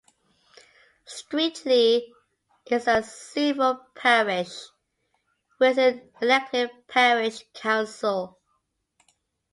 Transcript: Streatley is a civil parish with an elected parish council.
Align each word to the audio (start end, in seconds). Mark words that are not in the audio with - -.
Streatley 1.05 2.01
is 2.65 2.87
a 2.87 3.03
civil 3.03 3.85
parish 3.93 4.63
with 5.59 5.77
an 5.77 6.09
elected 6.19 6.71
parish 6.87 7.43
council. 7.53 8.39